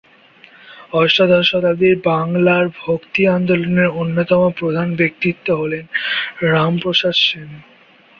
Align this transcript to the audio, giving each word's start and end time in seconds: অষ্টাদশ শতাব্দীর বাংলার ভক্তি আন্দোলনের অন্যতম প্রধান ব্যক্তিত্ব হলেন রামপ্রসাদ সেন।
অষ্টাদশ 0.93 1.43
শতাব্দীর 1.49 1.95
বাংলার 2.05 2.65
ভক্তি 2.79 3.21
আন্দোলনের 3.27 3.89
অন্যতম 4.01 4.41
প্রধান 4.59 4.87
ব্যক্তিত্ব 4.95 5.47
হলেন 5.55 5.85
রামপ্রসাদ 6.45 7.15
সেন। 7.21 7.49